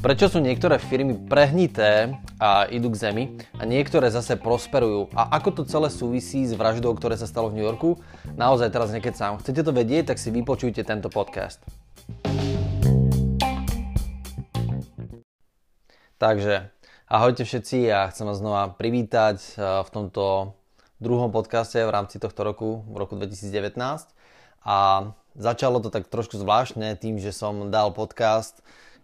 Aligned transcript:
Prečo 0.00 0.32
sú 0.32 0.40
niektoré 0.40 0.80
firmy 0.80 1.12
prehnité 1.28 2.16
a 2.40 2.64
idú 2.66 2.88
k 2.90 3.00
zemi 3.04 3.24
a 3.60 3.68
niektoré 3.68 4.08
zase 4.08 4.40
prosperujú 4.40 5.12
a 5.12 5.28
ako 5.36 5.60
to 5.60 5.62
celé 5.68 5.92
súvisí 5.92 6.42
s 6.48 6.56
vraždou, 6.56 6.96
ktoré 6.96 7.20
sa 7.20 7.28
stalo 7.28 7.52
v 7.52 7.60
New 7.60 7.66
Yorku? 7.68 8.00
Naozaj 8.32 8.72
teraz 8.72 8.90
nekecám. 8.96 9.38
Chcete 9.38 9.60
to 9.60 9.76
vedieť, 9.76 10.10
tak 10.10 10.18
si 10.18 10.32
vypočujte 10.32 10.82
tento 10.88 11.12
podcast. 11.12 11.60
Takže, 16.16 16.72
ahojte 17.04 17.44
všetci 17.44 17.92
a 17.92 18.08
ja 18.08 18.10
chcem 18.10 18.24
vás 18.24 18.40
znova 18.40 18.72
privítať 18.72 19.36
eh, 19.36 19.84
v 19.84 19.88
tomto 19.92 20.56
druhom 21.00 21.32
podcaste 21.32 21.80
v 21.80 21.92
rámci 21.92 22.20
tohto 22.20 22.44
roku, 22.44 22.88
v 22.88 22.96
roku 23.04 23.16
2019. 23.16 23.76
A 24.64 25.12
začalo 25.40 25.80
to 25.80 25.88
tak 25.88 26.06
trošku 26.12 26.36
zvláštne 26.36 26.94
tým, 27.00 27.16
že 27.16 27.32
som 27.32 27.72
dal 27.72 27.90
podcast 27.96 28.60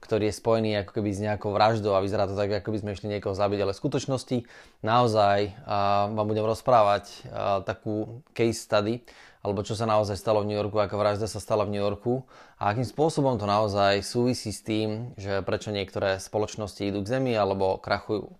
ktorý 0.06 0.30
je 0.30 0.38
spojený 0.38 0.70
ako 0.84 1.00
keby 1.00 1.10
s 1.10 1.24
nejakou 1.24 1.50
vraždou 1.50 1.96
a 1.96 2.04
vyzerá 2.04 2.28
to 2.28 2.36
tak, 2.38 2.52
ako 2.52 2.70
by 2.70 2.78
sme 2.78 2.90
išli 2.94 3.10
niekoho 3.10 3.34
zabiť, 3.34 3.58
ale 3.58 3.72
v 3.74 3.80
skutočnosti 3.82 4.36
naozaj 4.84 5.38
uh, 5.50 6.12
vám 6.14 6.26
budem 6.30 6.46
rozprávať 6.46 7.04
uh, 7.26 7.64
takú 7.66 8.22
case 8.36 8.60
study, 8.60 9.02
alebo 9.40 9.66
čo 9.66 9.78
sa 9.78 9.86
naozaj 9.86 10.14
stalo 10.18 10.46
v 10.46 10.54
New 10.54 10.58
Yorku, 10.58 10.78
aká 10.78 10.94
vražda 10.94 11.26
sa 11.26 11.42
stala 11.42 11.66
v 11.66 11.74
New 11.74 11.82
Yorku 11.82 12.22
a 12.60 12.70
akým 12.70 12.86
spôsobom 12.86 13.34
to 13.40 13.50
naozaj 13.50 14.02
súvisí 14.06 14.54
s 14.54 14.62
tým, 14.62 15.16
že 15.18 15.42
prečo 15.42 15.74
niektoré 15.74 16.22
spoločnosti 16.22 16.82
idú 16.86 17.02
k 17.02 17.18
zemi 17.18 17.34
alebo 17.34 17.78
krachujú. 17.82 18.30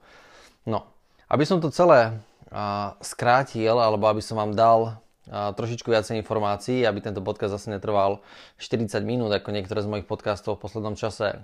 No, 0.67 0.87
aby 1.31 1.43
som 1.47 1.59
to 1.59 1.75
celé 1.75 2.15
uh, 2.51 2.95
skrátil, 3.03 3.75
alebo 3.75 4.07
aby 4.07 4.23
som 4.23 4.39
vám 4.39 4.55
dal 4.55 5.03
trošičku 5.31 5.91
viacej 5.91 6.23
informácií, 6.23 6.87
aby 6.87 7.03
tento 7.03 7.23
podcast 7.23 7.59
zase 7.59 7.75
netrval 7.75 8.23
40 8.63 9.03
minút, 9.03 9.35
ako 9.35 9.51
niektoré 9.51 9.83
z 9.83 9.91
mojich 9.91 10.07
podcastov 10.07 10.59
v 10.59 10.63
poslednom 10.67 10.95
čase 10.95 11.43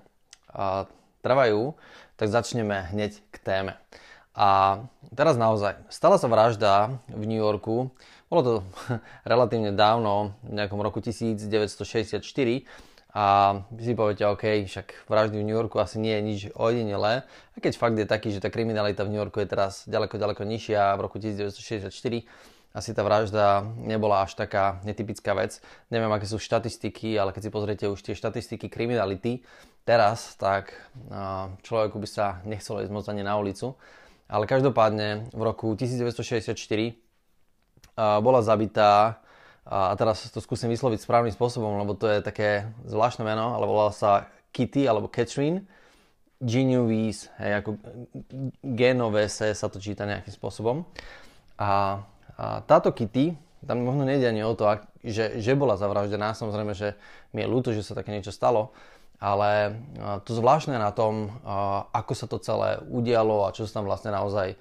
trvajú, 1.23 1.75
tak 2.19 2.29
začneme 2.29 2.91
hneď 2.93 3.19
k 3.31 3.37
téme. 3.43 3.75
A 4.33 4.81
teraz 5.13 5.37
naozaj, 5.37 5.77
stala 5.93 6.17
sa 6.17 6.25
vražda 6.25 6.97
v 7.13 7.25
New 7.29 7.37
Yorku, 7.37 7.93
bolo 8.33 8.41
to 8.41 8.53
relatívne 9.29 9.77
dávno, 9.77 10.33
v 10.41 10.57
nejakom 10.57 10.81
roku 10.81 11.05
1964 11.05 12.25
a 13.13 13.25
si 13.77 13.93
poviete, 13.93 14.25
OK, 14.25 14.65
však 14.65 15.05
vraždy 15.05 15.37
v 15.37 15.45
New 15.45 15.53
Yorku 15.53 15.77
asi 15.77 16.01
nie 16.01 16.17
je 16.17 16.23
nič 16.25 16.41
ojedinelé, 16.57 17.29
a 17.29 17.57
keď 17.61 17.73
fakt 17.77 17.97
je 18.01 18.09
taký, 18.09 18.33
že 18.33 18.41
tá 18.41 18.49
kriminalita 18.49 19.05
v 19.05 19.13
New 19.13 19.21
Yorku 19.21 19.45
je 19.45 19.53
teraz 19.53 19.85
ďaleko, 19.85 20.17
ďaleko 20.17 20.49
nižšia 20.49 20.97
v 20.97 21.01
roku 21.05 21.21
1964, 21.21 21.93
asi 22.73 22.97
tá 22.97 23.05
vražda 23.05 23.65
nebola 23.77 24.25
až 24.25 24.33
taká 24.33 24.81
netypická 24.85 25.37
vec. 25.37 25.61
Neviem, 25.93 26.09
aké 26.09 26.25
sú 26.25 26.41
štatistiky, 26.41 27.21
ale 27.21 27.37
keď 27.37 27.43
si 27.45 27.51
pozriete 27.53 27.85
už 27.89 28.01
tie 28.01 28.17
štatistiky 28.17 28.73
kriminality 28.73 29.45
teraz, 29.85 30.37
tak 30.41 30.73
človeku 31.61 32.01
by 32.01 32.09
sa 32.09 32.41
nechcelo 32.49 32.81
ísť 32.81 32.93
moc 32.93 33.05
ani 33.13 33.21
na 33.21 33.37
ulicu. 33.37 33.77
Ale 34.33 34.49
každopádne 34.49 35.29
v 35.37 35.43
roku 35.45 35.77
1964 35.77 36.97
bola 38.25 38.41
zabitá 38.41 39.21
a 39.69 39.93
teraz 39.95 40.33
to 40.33 40.41
skúsim 40.41 40.73
vysloviť 40.73 41.05
správnym 41.05 41.31
spôsobom, 41.37 41.77
lebo 41.85 41.93
to 41.93 42.09
je 42.09 42.25
také 42.25 42.73
zvláštne 42.89 43.23
meno, 43.23 43.53
ale 43.53 43.69
volala 43.69 43.93
sa 43.93 44.33
Kitty 44.51 44.89
alebo 44.89 45.13
Catherine 45.13 45.69
Genovese, 46.43 47.31
hej, 47.39 47.63
ako 47.63 47.79
Genovese 48.65 49.55
sa 49.55 49.71
to 49.71 49.79
číta 49.79 50.03
nejakým 50.03 50.35
spôsobom. 50.35 50.83
A 51.55 52.03
a 52.39 52.65
táto 52.65 52.93
Kitty, 52.93 53.37
tam 53.63 53.87
možno 53.87 54.03
nejde 54.03 54.27
ani 54.27 54.43
o 54.43 54.59
to, 54.59 54.67
že, 55.07 55.39
že 55.39 55.53
bola 55.55 55.79
zavraždená, 55.79 56.35
samozrejme, 56.35 56.75
že 56.75 56.99
mi 57.31 57.47
je 57.47 57.53
ľúto, 57.53 57.71
že 57.71 57.87
sa 57.87 57.95
také 57.95 58.11
niečo 58.11 58.35
stalo, 58.35 58.75
ale 59.23 59.79
to 60.27 60.35
zvláštne 60.35 60.75
na 60.75 60.91
tom, 60.91 61.31
ako 61.95 62.13
sa 62.19 62.27
to 62.27 62.43
celé 62.43 62.83
udialo 62.91 63.47
a 63.47 63.55
čo 63.55 63.71
sa 63.71 63.79
tam 63.79 63.87
vlastne 63.87 64.11
naozaj 64.11 64.59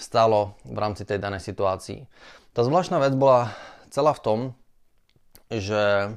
stalo 0.00 0.56
v 0.64 0.78
rámci 0.80 1.04
tej 1.04 1.20
danej 1.20 1.44
situácii. 1.44 2.08
Tá 2.56 2.64
zvláštna 2.64 3.04
vec 3.04 3.12
bola 3.12 3.52
celá 3.92 4.16
v 4.16 4.22
tom, 4.24 4.38
že 5.52 6.16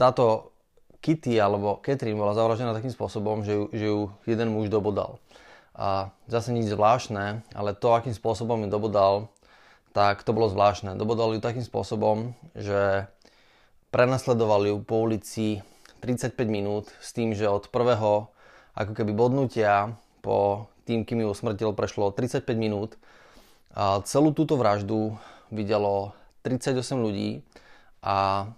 táto 0.00 0.24
Kitty 0.98 1.36
alebo 1.36 1.78
Catherine 1.84 2.18
bola 2.18 2.32
zavraždená 2.32 2.72
takým 2.72 2.92
spôsobom, 2.92 3.44
že 3.44 3.52
ju, 3.54 3.64
že 3.70 3.84
ju 3.86 4.00
jeden 4.24 4.48
muž 4.50 4.72
dobodal. 4.72 5.20
A 5.78 6.10
zase 6.26 6.50
nič 6.50 6.74
zvláštne, 6.74 7.46
ale 7.54 7.70
to, 7.70 7.94
akým 7.94 8.10
spôsobom 8.10 8.66
ju 8.66 8.68
dobodal, 8.68 9.30
tak 9.94 10.26
to 10.26 10.34
bolo 10.34 10.50
zvláštne. 10.50 10.98
Dobodal 10.98 11.38
ju 11.38 11.40
takým 11.40 11.62
spôsobom, 11.62 12.34
že 12.58 13.06
prenasledoval 13.94 14.66
ju 14.66 14.76
po 14.82 15.06
ulici 15.06 15.62
35 16.02 16.34
minút 16.50 16.90
s 16.98 17.14
tým, 17.14 17.30
že 17.30 17.46
od 17.46 17.70
prvého 17.70 18.26
ako 18.74 18.92
keby 18.94 19.14
bodnutia 19.14 19.94
po 20.18 20.66
tým, 20.82 21.06
kým 21.06 21.22
ju 21.22 21.30
usmrtil, 21.30 21.70
prešlo 21.74 22.10
35 22.10 22.42
minút. 22.58 22.98
A 23.74 24.02
celú 24.02 24.34
túto 24.34 24.58
vraždu 24.58 25.14
videlo 25.50 26.14
38 26.42 26.98
ľudí 26.98 27.46
a 28.02 28.50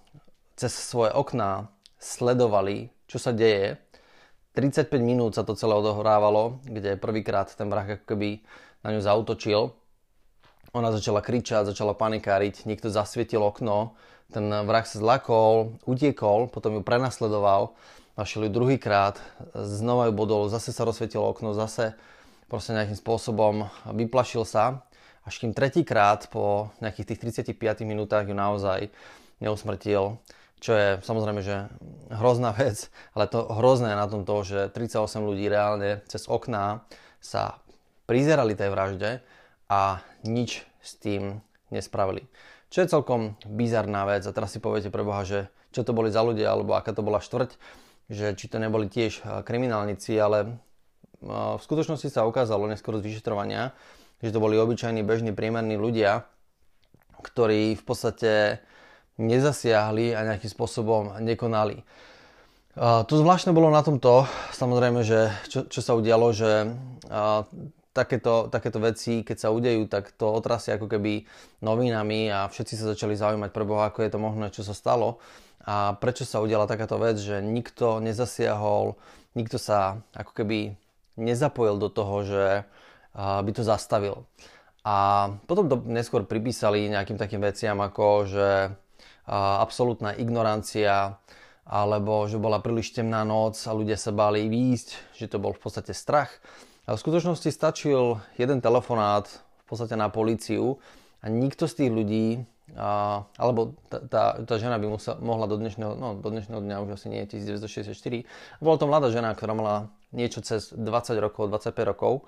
cez 0.56 0.72
svoje 0.72 1.12
okná 1.12 1.68
sledovali, 2.00 2.92
čo 3.08 3.20
sa 3.20 3.32
deje 3.32 3.80
35 4.50 4.90
minút 4.98 5.38
sa 5.38 5.46
to 5.46 5.54
celé 5.54 5.78
odohrávalo, 5.78 6.58
kde 6.66 6.98
prvýkrát 6.98 7.46
ten 7.54 7.70
vrah 7.70 7.86
ako 7.86 8.02
keby 8.02 8.42
na 8.82 8.90
ňu 8.90 9.00
zautočil. 9.00 9.70
Ona 10.74 10.90
začala 10.90 11.22
kričať, 11.22 11.70
začala 11.70 11.94
panikáriť, 11.94 12.66
niekto 12.66 12.90
zasvietil 12.90 13.42
okno, 13.42 13.94
ten 14.30 14.46
vrah 14.46 14.86
sa 14.86 14.98
zlakol, 14.98 15.78
utiekol, 15.86 16.46
potom 16.50 16.78
ju 16.78 16.82
prenasledoval, 16.82 17.74
našiel 18.14 18.46
ju 18.46 18.50
druhýkrát, 18.54 19.18
znova 19.54 20.10
ju 20.10 20.12
bodol, 20.14 20.46
zase 20.46 20.70
sa 20.70 20.86
rozsvietilo 20.86 21.26
okno, 21.30 21.54
zase 21.54 21.98
proste 22.46 22.74
nejakým 22.74 22.98
spôsobom 22.98 23.70
vyplašil 23.90 24.42
sa, 24.46 24.82
až 25.26 25.42
kým 25.42 25.54
tretíkrát 25.54 26.26
po 26.30 26.74
nejakých 26.82 27.14
tých 27.14 27.54
35 27.54 27.86
minútach 27.86 28.26
ju 28.26 28.34
naozaj 28.34 28.90
neusmrtil 29.38 30.18
čo 30.60 30.76
je 30.76 30.88
samozrejme, 31.00 31.40
že 31.40 31.72
hrozná 32.12 32.52
vec, 32.52 32.92
ale 33.16 33.26
to 33.26 33.48
hrozné 33.48 33.96
na 33.96 34.06
tom 34.06 34.28
to, 34.28 34.44
že 34.44 34.68
38 34.70 35.24
ľudí 35.24 35.48
reálne 35.48 36.04
cez 36.06 36.28
okná 36.28 36.84
sa 37.20 37.58
prizerali 38.04 38.52
tej 38.52 38.68
vražde 38.68 39.10
a 39.72 40.04
nič 40.22 40.68
s 40.84 41.00
tým 41.00 41.40
nespravili. 41.72 42.28
Čo 42.70 42.84
je 42.84 42.92
celkom 42.92 43.34
bizarná 43.48 44.06
vec 44.06 44.22
a 44.28 44.34
teraz 44.34 44.54
si 44.54 44.62
poviete 44.62 44.92
pre 44.92 45.02
Boha, 45.02 45.26
že 45.26 45.50
čo 45.70 45.82
to 45.82 45.94
boli 45.94 46.10
za 46.10 46.22
ľudia 46.22 46.50
alebo 46.50 46.74
aká 46.74 46.94
to 46.94 47.02
bola 47.02 47.22
štvrť, 47.22 47.56
že 48.10 48.34
či 48.34 48.50
to 48.50 48.58
neboli 48.58 48.90
tiež 48.90 49.22
eh, 49.22 49.42
kriminálnici, 49.46 50.18
ale 50.18 50.38
eh, 50.46 50.54
v 51.30 51.62
skutočnosti 51.62 52.10
sa 52.10 52.26
ukázalo 52.26 52.66
neskôr 52.66 52.98
z 52.98 53.06
vyšetrovania, 53.06 53.72
že 54.20 54.34
to 54.34 54.42
boli 54.42 54.58
obyčajní 54.58 55.06
bežní 55.06 55.32
priemerní 55.32 55.80
ľudia, 55.80 56.26
ktorí 57.22 57.78
v 57.78 57.84
podstate 57.86 58.32
nezasiahli 59.18 60.14
a 60.14 60.26
nejakým 60.26 60.50
spôsobom 60.50 61.18
nekonali. 61.24 61.82
Uh, 62.78 63.02
to 63.08 63.18
zvláštne 63.18 63.50
bolo 63.50 63.72
na 63.72 63.82
tomto, 63.82 64.30
samozrejme, 64.54 65.02
že 65.02 65.34
čo, 65.50 65.66
čo 65.66 65.80
sa 65.82 65.98
udialo, 65.98 66.30
že 66.30 66.70
uh, 67.10 67.42
takéto, 67.90 68.46
takéto 68.46 68.78
veci, 68.78 69.26
keď 69.26 69.36
sa 69.36 69.48
udejú, 69.50 69.90
tak 69.90 70.14
to 70.14 70.30
otrasie 70.30 70.78
ako 70.78 70.86
keby 70.86 71.26
novinami 71.60 72.30
a 72.30 72.46
všetci 72.46 72.78
sa 72.78 72.94
začali 72.94 73.18
zaujímať 73.18 73.50
pre 73.50 73.66
Boha, 73.66 73.90
ako 73.90 74.06
je 74.06 74.10
to 74.14 74.22
možné, 74.22 74.46
čo 74.54 74.62
sa 74.62 74.72
stalo 74.72 75.18
a 75.64 75.92
prečo 76.00 76.24
sa 76.24 76.40
udiala 76.40 76.64
takáto 76.64 76.96
vec, 76.96 77.20
že 77.20 77.44
nikto 77.44 78.00
nezasiahol, 78.00 78.96
nikto 79.36 79.60
sa 79.60 80.00
ako 80.16 80.32
keby 80.32 80.72
nezapojil 81.20 81.76
do 81.76 81.92
toho, 81.92 82.16
že 82.24 82.44
uh, 82.64 83.44
by 83.44 83.50
to 83.52 83.60
zastavil. 83.60 84.24
A 84.80 85.28
potom 85.44 85.68
to 85.68 85.76
neskôr 85.84 86.24
pripísali 86.24 86.88
nejakým 86.88 87.20
takým 87.20 87.44
veciam 87.44 87.76
ako, 87.84 88.24
že 88.24 88.48
absolútna 89.30 90.10
ignorancia, 90.18 91.22
alebo 91.70 92.26
že 92.26 92.42
bola 92.42 92.58
príliš 92.58 92.90
temná 92.90 93.22
noc 93.22 93.54
a 93.62 93.70
ľudia 93.70 93.94
sa 93.94 94.10
báli 94.10 94.50
výjsť, 94.50 94.88
že 95.14 95.30
to 95.30 95.38
bol 95.38 95.54
v 95.54 95.62
podstate 95.62 95.94
strach. 95.94 96.42
Ale 96.90 96.98
v 96.98 97.04
skutočnosti 97.06 97.46
stačil 97.54 98.18
jeden 98.34 98.58
telefonát 98.58 99.30
v 99.30 99.64
podstate 99.70 99.94
na 99.94 100.10
políciu 100.10 100.82
a 101.22 101.30
nikto 101.30 101.70
z 101.70 101.86
tých 101.86 101.90
ľudí, 101.94 102.26
a, 102.74 103.22
alebo 103.38 103.78
tá, 103.86 104.02
tá, 104.02 104.22
tá 104.42 104.54
žena 104.58 104.82
by 104.82 104.98
musel, 104.98 105.14
mohla 105.22 105.46
do 105.46 105.54
dnešného, 105.62 105.94
no, 105.94 106.18
do 106.18 106.28
dnešného 106.34 106.58
dňa 106.58 106.76
už 106.82 106.90
asi 106.98 107.06
nie, 107.06 107.22
1964, 107.22 108.26
bola 108.58 108.76
to 108.78 108.90
mladá 108.90 109.06
žena, 109.14 109.30
ktorá 109.30 109.54
mala 109.54 109.74
niečo 110.10 110.42
cez 110.42 110.74
20 110.74 110.82
rokov, 111.22 111.54
25 111.54 111.70
rokov, 111.86 112.26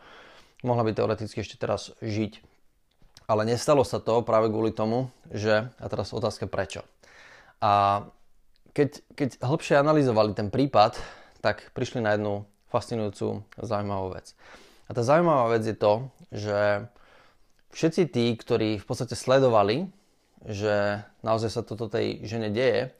mohla 0.62 0.87
by 0.87 0.94
teoreticky 0.94 1.43
ešte 1.43 1.59
teraz 1.59 1.91
žiť. 1.99 2.38
Ale 3.26 3.47
nestalo 3.47 3.82
sa 3.82 3.99
to 3.99 4.23
práve 4.23 4.50
kvôli 4.50 4.71
tomu, 4.71 5.11
že, 5.31 5.71
a 5.79 5.87
teraz 5.91 6.15
otázka 6.15 6.47
prečo. 6.47 6.87
A 7.62 8.05
keď, 8.75 9.06
keď 9.14 9.29
hlbšie 9.38 9.79
analyzovali 9.79 10.35
ten 10.35 10.50
prípad, 10.50 10.99
tak 11.38 11.70
prišli 11.73 12.03
na 12.03 12.19
jednu 12.19 12.43
fascinujúcu 12.75 13.47
zaujímavú 13.61 14.19
vec. 14.19 14.35
A 14.88 14.97
tá 14.97 15.06
zaujímavá 15.06 15.55
vec 15.55 15.62
je 15.62 15.76
to, 15.79 16.11
že 16.35 16.88
všetci 17.70 18.03
tí, 18.11 18.35
ktorí 18.35 18.82
v 18.82 18.87
podstate 18.87 19.14
sledovali, 19.14 19.87
že 20.43 21.06
naozaj 21.23 21.50
sa 21.55 21.62
toto 21.62 21.87
tej 21.87 22.26
žene 22.26 22.50
deje, 22.50 22.91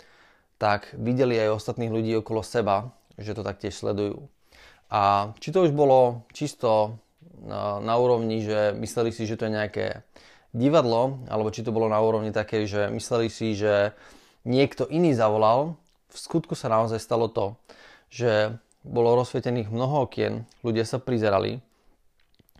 tak 0.63 0.95
videli 0.95 1.35
aj 1.43 1.59
ostatných 1.59 1.91
ľudí 1.91 2.15
okolo 2.23 2.47
seba, 2.47 2.95
že 3.19 3.35
to 3.35 3.43
taktiež 3.43 3.75
sledujú. 3.75 4.31
A 4.93 5.33
či 5.43 5.51
to 5.51 5.67
už 5.67 5.75
bolo 5.75 6.23
čisto 6.31 7.01
na, 7.43 7.83
na 7.83 7.99
úrovni, 7.99 8.45
že 8.47 8.77
mysleli 8.79 9.11
si, 9.11 9.27
že 9.27 9.35
to 9.35 9.51
je 9.51 9.57
nejaké 9.59 10.07
divadlo, 10.55 11.25
alebo 11.27 11.51
či 11.51 11.65
to 11.65 11.75
bolo 11.75 11.89
na 11.91 11.99
úrovni 11.99 12.31
také, 12.31 12.69
že 12.69 12.93
mysleli 12.93 13.27
si, 13.33 13.57
že 13.57 13.97
niekto 14.43 14.87
iný 14.87 15.15
zavolal, 15.15 15.79
v 16.13 16.17
skutku 16.17 16.53
sa 16.53 16.69
naozaj 16.69 17.01
stalo 17.01 17.31
to, 17.31 17.57
že 18.13 18.57
bolo 18.83 19.15
rozsvietených 19.17 19.71
mnoho 19.71 20.05
okien, 20.11 20.45
ľudia 20.67 20.85
sa 20.85 20.99
prizerali 20.99 21.63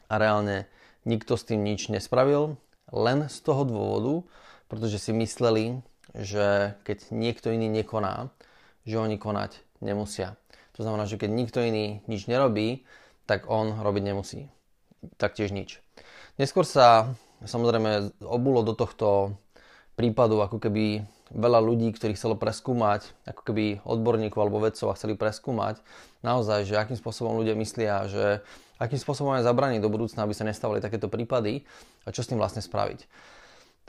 a 0.07 0.17
reálne 0.17 0.71
nikto 1.03 1.35
s 1.35 1.45
tým 1.45 1.67
nič 1.67 1.91
nespravil, 1.91 2.57
len 2.95 3.27
z 3.27 3.37
toho 3.43 3.67
dôvodu, 3.67 4.15
pretože 4.71 5.03
si 5.03 5.13
mysleli, 5.13 5.83
že 6.15 6.77
keď 6.87 7.11
niekto 7.11 7.51
iný 7.51 7.69
nekoná, 7.69 8.31
že 8.87 9.01
oni 9.01 9.19
konať 9.19 9.61
nemusia. 9.83 10.39
To 10.79 10.87
znamená, 10.87 11.05
že 11.05 11.21
keď 11.21 11.31
nikto 11.33 11.59
iný 11.61 12.01
nič 12.09 12.31
nerobí, 12.31 12.87
tak 13.29 13.51
on 13.51 13.77
robiť 13.81 14.03
nemusí. 14.13 14.49
Taktiež 15.19 15.53
nič. 15.53 15.83
Neskôr 16.39 16.65
sa 16.65 17.13
samozrejme 17.45 18.23
obulo 18.23 18.63
do 18.63 18.73
tohto 18.73 19.37
prípadu 19.99 20.41
ako 20.41 20.63
keby 20.63 21.05
veľa 21.33 21.61
ľudí, 21.65 21.91
ktorí 21.97 22.13
chcelo 22.13 22.37
preskúmať, 22.37 23.09
ako 23.25 23.43
keby 23.43 23.81
odborníkov 23.83 24.39
alebo 24.39 24.61
vedcov 24.61 24.93
a 24.93 24.97
chceli 24.97 25.17
preskúmať 25.17 25.81
naozaj, 26.21 26.69
že 26.69 26.77
akým 26.77 26.95
spôsobom 26.95 27.41
ľudia 27.41 27.57
myslia, 27.57 28.07
že 28.07 28.45
akým 28.79 29.01
spôsobom 29.01 29.35
aj 29.35 29.49
zabraniť 29.49 29.81
do 29.81 29.91
budúcna, 29.91 30.23
aby 30.23 30.35
sa 30.37 30.47
nestávali 30.47 30.85
takéto 30.85 31.09
prípady 31.09 31.65
a 32.05 32.13
čo 32.15 32.23
s 32.23 32.31
tým 32.31 32.39
vlastne 32.39 32.61
spraviť. 32.61 33.09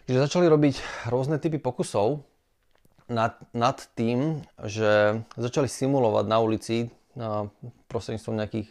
Takže 0.04 0.20
začali 0.20 0.46
robiť 0.50 0.76
rôzne 1.12 1.38
typy 1.38 1.60
pokusov 1.62 2.24
nad, 3.08 3.38
nad 3.52 3.78
tým, 3.94 4.42
že 4.64 5.22
začali 5.36 5.68
simulovať 5.68 6.26
na 6.28 6.38
ulici 6.42 6.90
prostredníctvom 7.92 8.40
nejakých 8.40 8.70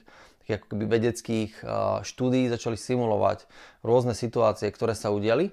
ako 0.53 0.77
keby 0.77 0.85
vedeckých 0.85 1.53
štúdí, 2.05 2.53
začali 2.53 2.77
simulovať 2.77 3.49
rôzne 3.81 4.13
situácie, 4.13 4.69
ktoré 4.69 4.93
sa 4.93 5.09
udiali 5.09 5.49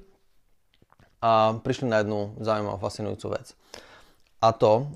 a 1.19 1.59
prišli 1.59 1.91
na 1.91 2.03
jednu 2.03 2.39
zaujímavú, 2.39 2.79
fascinujúcu 2.79 3.27
vec. 3.35 3.51
A 4.39 4.55
to 4.55 4.87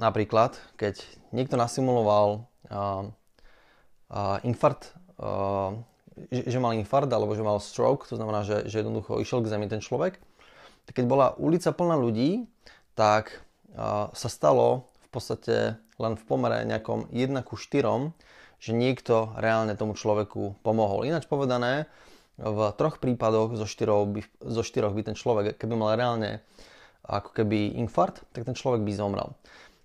napríklad, 0.00 0.56
keď 0.80 1.00
niekto 1.32 1.60
nasimuloval 1.60 2.48
uh, 2.72 3.12
uh, 4.08 4.38
infarkt, 4.44 4.96
uh, 5.20 5.76
že, 6.32 6.48
že 6.48 6.58
mal 6.60 6.72
infarkt 6.72 7.12
alebo 7.12 7.36
že 7.36 7.44
mal 7.44 7.60
stroke, 7.60 8.08
to 8.08 8.16
znamená, 8.16 8.44
že, 8.44 8.64
že 8.68 8.80
jednoducho 8.80 9.20
išiel 9.20 9.44
k 9.44 9.52
zemi 9.52 9.68
ten 9.68 9.84
človek, 9.84 10.16
tak 10.88 11.02
keď 11.02 11.04
bola 11.04 11.26
ulica 11.36 11.72
plná 11.76 11.96
ľudí, 12.00 12.48
tak 12.96 13.44
uh, 13.76 14.08
sa 14.16 14.28
stalo 14.32 14.88
v 15.04 15.08
podstate 15.12 15.76
len 15.96 16.12
v 16.16 16.24
pomere 16.24 16.64
nejakom 16.64 17.12
1 17.12 17.36
ku 17.44 17.56
4, 17.56 17.84
že 18.56 18.72
niekto 18.72 19.36
reálne 19.36 19.76
tomu 19.76 19.92
človeku 19.92 20.60
pomohol. 20.64 21.04
Ináč 21.04 21.28
povedané, 21.28 21.88
v 22.36 22.58
troch 22.76 23.00
prípadoch 23.00 23.56
zo 23.56 23.64
štyroch 23.64 24.04
by, 24.12 24.20
zo 24.44 24.62
štyroch 24.62 24.92
by 24.92 25.02
ten 25.12 25.16
človek, 25.16 25.56
keby 25.56 25.74
mal 25.76 25.96
reálne 25.96 26.44
ako 27.06 27.32
keby 27.32 27.78
infarkt, 27.80 28.26
tak 28.36 28.44
ten 28.44 28.56
človek 28.58 28.84
by 28.84 28.92
zomrel. 28.92 29.32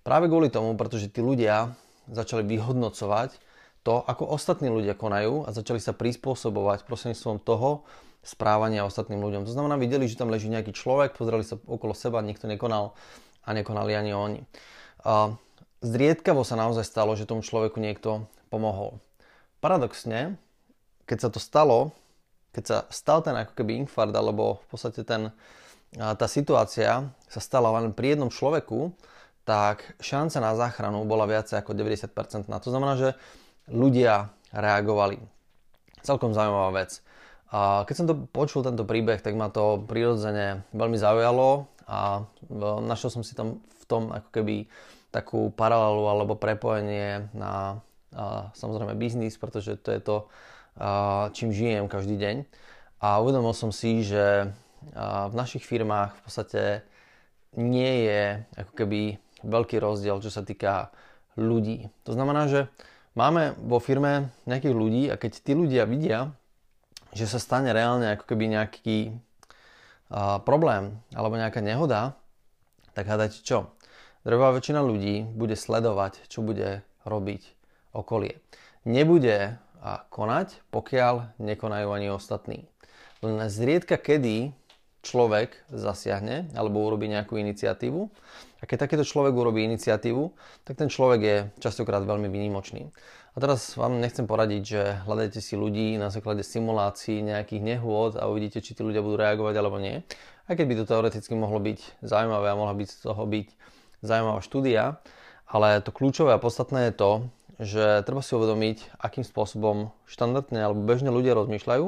Práve 0.02 0.26
kvôli 0.26 0.50
tomu, 0.50 0.74
pretože 0.74 1.08
tí 1.08 1.22
ľudia 1.22 1.72
začali 2.10 2.42
vyhodnocovať 2.42 3.38
to, 3.86 4.02
ako 4.02 4.26
ostatní 4.34 4.70
ľudia 4.70 4.98
konajú 4.98 5.46
a 5.46 5.54
začali 5.54 5.78
sa 5.78 5.94
prispôsobovať 5.94 6.86
prostredníctvom 6.86 7.38
toho, 7.42 7.86
správania 8.22 8.86
ostatným 8.86 9.18
ľuďom. 9.18 9.42
To 9.50 9.54
znamená, 9.54 9.74
videli, 9.74 10.06
že 10.06 10.14
tam 10.14 10.30
leží 10.30 10.46
nejaký 10.46 10.70
človek, 10.70 11.18
pozreli 11.18 11.42
sa 11.42 11.58
okolo 11.58 11.90
seba, 11.90 12.22
nikto 12.22 12.46
nekonal 12.46 12.94
a 13.42 13.50
nekonali 13.50 13.98
ani 13.98 14.14
oni. 14.14 14.40
A 15.02 15.34
zriedkavo 15.82 16.46
sa 16.46 16.54
naozaj 16.54 16.86
stalo, 16.86 17.18
že 17.18 17.26
tomu 17.26 17.42
človeku 17.42 17.82
niekto 17.82 18.30
pomohol. 18.50 19.02
Paradoxne, 19.58 20.38
keď 21.10 21.18
sa 21.26 21.28
to 21.34 21.42
stalo, 21.42 21.90
keď 22.52 22.64
sa 22.64 22.76
stal 22.92 23.24
ten 23.24 23.32
ako 23.36 23.52
keby 23.56 23.80
infarkt, 23.84 24.12
alebo 24.12 24.60
v 24.64 24.66
podstate 24.68 25.02
ten, 25.02 25.32
tá 25.96 26.26
situácia 26.28 27.08
sa 27.28 27.40
stala 27.40 27.72
len 27.80 27.96
pri 27.96 28.16
jednom 28.16 28.28
človeku, 28.28 28.92
tak 29.42 29.98
šanca 29.98 30.38
na 30.38 30.52
záchranu 30.54 31.02
bola 31.02 31.26
viacej 31.26 31.58
ako 31.58 31.74
90%. 31.74 32.46
To 32.46 32.70
znamená, 32.70 32.94
že 32.94 33.18
ľudia 33.66 34.30
reagovali. 34.54 35.18
Celkom 36.04 36.30
zaujímavá 36.36 36.84
vec. 36.84 37.02
A 37.52 37.84
keď 37.84 37.94
som 37.94 38.06
to 38.08 38.14
počul, 38.30 38.64
tento 38.64 38.86
príbeh, 38.86 39.20
tak 39.20 39.36
ma 39.36 39.52
to 39.52 39.82
prirodzene 39.84 40.64
veľmi 40.72 40.96
zaujalo 40.96 41.68
a 41.84 42.24
našiel 42.86 43.10
som 43.12 43.22
si 43.26 43.36
tam 43.36 43.60
v 43.60 43.84
tom 43.84 44.08
ako 44.08 44.28
keby 44.32 44.70
takú 45.12 45.52
paralelu 45.52 46.08
alebo 46.08 46.40
prepojenie 46.40 47.28
na 47.36 47.82
a, 48.12 48.52
samozrejme 48.56 48.96
biznis, 48.96 49.40
pretože 49.40 49.76
to 49.80 49.88
je 49.92 50.00
to, 50.00 50.16
čím 51.36 51.50
žijem 51.52 51.90
každý 51.90 52.16
deň. 52.16 52.36
A 53.02 53.18
uvedomil 53.18 53.52
som 53.52 53.74
si, 53.74 54.06
že 54.06 54.52
v 54.92 55.34
našich 55.34 55.66
firmách 55.66 56.14
v 56.16 56.22
podstate 56.22 56.62
nie 57.58 58.08
je 58.08 58.42
ako 58.56 58.72
keby 58.72 59.00
veľký 59.42 59.76
rozdiel, 59.82 60.22
čo 60.22 60.30
sa 60.30 60.46
týka 60.46 60.94
ľudí. 61.34 61.90
To 62.06 62.14
znamená, 62.14 62.46
že 62.46 62.70
máme 63.18 63.58
vo 63.58 63.82
firme 63.82 64.32
nejakých 64.46 64.74
ľudí 64.74 65.02
a 65.10 65.18
keď 65.18 65.32
tí 65.42 65.52
ľudia 65.52 65.84
vidia, 65.84 66.32
že 67.12 67.28
sa 67.28 67.36
stane 67.42 67.74
reálne 67.74 68.16
ako 68.16 68.24
keby 68.24 68.44
nejaký 68.56 68.98
problém 70.44 70.96
alebo 71.12 71.36
nejaká 71.36 71.60
nehoda, 71.60 72.16
tak 72.96 73.08
hádajte 73.08 73.44
čo? 73.44 73.72
Drvá 74.22 74.54
väčšina 74.54 74.80
ľudí 74.80 75.26
bude 75.26 75.58
sledovať, 75.58 76.30
čo 76.30 76.46
bude 76.46 76.86
robiť 77.02 77.42
okolie. 77.90 78.38
Nebude 78.86 79.58
uh, 79.82 80.06
konať, 80.08 80.62
pokiaľ 80.70 81.36
nekonajú 81.42 81.88
ani 81.90 82.08
ostatní. 82.14 82.70
Len 83.20 83.42
zriedka 83.50 83.98
kedy 83.98 84.54
človek 85.02 85.58
zasiahne 85.68 86.48
alebo 86.54 86.86
urobí 86.86 87.10
nejakú 87.10 87.34
iniciatívu. 87.36 88.00
A 88.62 88.64
keď 88.64 88.86
takéto 88.86 89.02
človek 89.02 89.34
urobí 89.34 89.66
iniciatívu, 89.66 90.30
tak 90.62 90.78
ten 90.78 90.86
človek 90.86 91.20
je 91.20 91.36
častokrát 91.58 92.06
veľmi 92.06 92.30
výnimočný. 92.30 92.94
A 93.34 93.36
teraz 93.42 93.74
vám 93.74 93.98
nechcem 93.98 94.28
poradiť, 94.28 94.62
že 94.62 94.82
hľadajte 95.02 95.40
si 95.42 95.58
ľudí 95.58 95.98
na 95.98 96.14
základe 96.14 96.46
simulácií 96.46 97.24
nejakých 97.24 97.62
nehôd 97.64 98.12
a 98.14 98.30
uvidíte, 98.30 98.62
či 98.62 98.78
tí 98.78 98.86
ľudia 98.86 99.02
budú 99.02 99.18
reagovať 99.18 99.54
alebo 99.58 99.82
nie. 99.82 100.06
Aj 100.46 100.54
keď 100.54 100.66
by 100.68 100.74
to 100.78 100.84
teoreticky 100.84 101.34
mohlo 101.34 101.58
byť 101.58 102.04
zaujímavé 102.04 102.52
a 102.52 102.58
mohla 102.58 102.76
byť 102.76 102.88
z 102.92 102.98
toho 103.02 103.22
byť 103.26 103.48
zaujímavá 104.04 104.40
štúdia, 104.44 104.82
ale 105.48 105.80
to 105.80 105.90
kľúčové 105.90 106.36
a 106.36 106.42
podstatné 106.42 106.90
je 106.90 106.94
to, 106.94 107.10
že 107.60 108.00
treba 108.08 108.24
si 108.24 108.32
uvedomiť, 108.32 108.96
akým 108.96 109.26
spôsobom 109.26 109.92
štandardne 110.08 110.60
alebo 110.62 110.86
bežne 110.86 111.12
ľudia 111.12 111.36
rozmýšľajú 111.36 111.86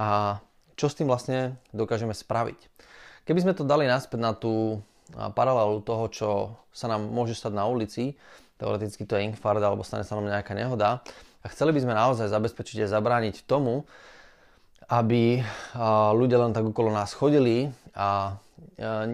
a 0.00 0.40
čo 0.74 0.86
s 0.88 0.96
tým 0.98 1.06
vlastne 1.06 1.60
dokážeme 1.70 2.16
spraviť. 2.16 2.58
Keby 3.22 3.38
sme 3.44 3.52
to 3.54 3.62
dali 3.62 3.86
naspäť 3.86 4.18
na 4.18 4.32
tú 4.34 4.82
paralelu 5.12 5.78
toho, 5.84 6.04
čo 6.10 6.30
sa 6.74 6.90
nám 6.90 7.06
môže 7.06 7.38
stať 7.38 7.52
na 7.54 7.68
ulici, 7.68 8.16
teoreticky 8.58 9.06
to 9.06 9.14
je 9.14 9.28
infarkt 9.28 9.62
alebo 9.62 9.86
stane 9.86 10.02
sa 10.02 10.18
nám 10.18 10.26
nejaká 10.32 10.56
nehoda. 10.56 11.04
A 11.42 11.46
chceli 11.50 11.74
by 11.74 11.80
sme 11.82 11.94
naozaj 11.94 12.30
zabezpečiť 12.30 12.86
a 12.86 12.92
zabrániť 12.98 13.46
tomu, 13.46 13.86
aby 14.90 15.42
ľudia 16.14 16.38
len 16.42 16.54
tak 16.54 16.66
okolo 16.66 16.94
nás 16.94 17.14
chodili 17.14 17.70
a 17.94 18.38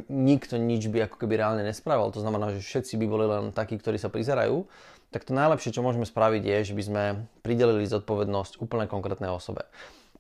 nikto 0.09 0.61
nič 0.61 0.89
by 0.93 1.09
ako 1.09 1.17
keby 1.25 1.41
reálne 1.41 1.65
nespravil. 1.65 2.13
To 2.13 2.21
znamená, 2.21 2.53
že 2.53 2.65
všetci 2.65 3.01
by 3.01 3.07
boli 3.09 3.27
len 3.29 3.45
takí, 3.53 3.81
ktorí 3.81 3.97
sa 3.97 4.13
prizerajú. 4.13 4.69
Tak 5.09 5.25
to 5.25 5.33
najlepšie, 5.33 5.73
čo 5.73 5.81
môžeme 5.81 6.05
spraviť 6.05 6.43
je, 6.45 6.59
že 6.69 6.77
by 6.77 6.83
sme 6.85 7.03
pridelili 7.41 7.89
zodpovednosť 7.89 8.61
úplne 8.61 8.85
konkrétnej 8.85 9.33
osobe. 9.33 9.65